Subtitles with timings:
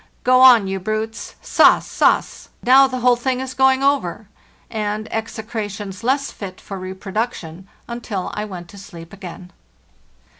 [0.23, 1.35] Go on, you brutes!
[1.43, 4.27] Sass, sass!" Now the whole thing is going over!"
[4.67, 9.51] and ex ecrations less fit for reproduction, until I went to sleep again.